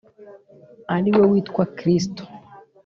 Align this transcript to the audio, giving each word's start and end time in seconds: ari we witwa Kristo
ari 0.95 1.09
we 1.15 1.23
witwa 1.31 1.63
Kristo 1.77 2.23